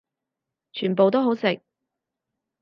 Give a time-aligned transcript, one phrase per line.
[0.73, 1.61] 全部都好食